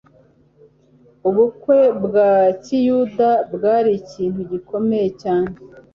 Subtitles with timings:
[1.29, 2.31] Ubukwe bwa
[2.63, 5.51] kiyuda bwari ikintu gikomeye cyane